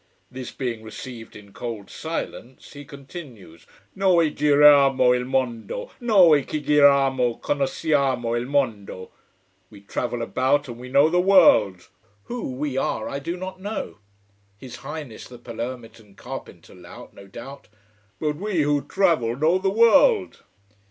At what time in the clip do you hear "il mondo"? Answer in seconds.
5.15-5.91, 8.35-9.11